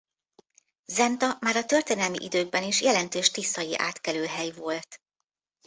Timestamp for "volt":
4.51-5.01